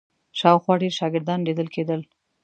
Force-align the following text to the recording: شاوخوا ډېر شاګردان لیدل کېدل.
شاوخوا 0.39 0.73
ډېر 0.81 0.93
شاګردان 0.99 1.39
لیدل 1.47 1.67
کېدل. 1.75 2.01